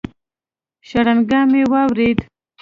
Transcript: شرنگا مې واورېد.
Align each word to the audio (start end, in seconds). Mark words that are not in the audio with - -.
شرنگا 0.87 1.39
مې 1.51 1.63
واورېد. 1.71 2.19